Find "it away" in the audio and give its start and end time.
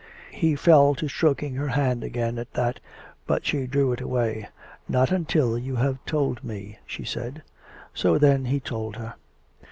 3.91-4.49